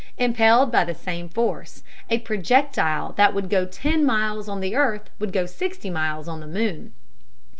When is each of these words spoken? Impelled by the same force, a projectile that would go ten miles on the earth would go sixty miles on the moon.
Impelled 0.17 0.71
by 0.71 0.83
the 0.83 0.95
same 0.95 1.29
force, 1.29 1.83
a 2.09 2.17
projectile 2.17 3.11
that 3.17 3.35
would 3.35 3.51
go 3.51 3.67
ten 3.67 4.03
miles 4.03 4.49
on 4.49 4.59
the 4.59 4.75
earth 4.75 5.11
would 5.19 5.31
go 5.31 5.45
sixty 5.45 5.91
miles 5.91 6.27
on 6.27 6.39
the 6.39 6.47
moon. 6.47 6.91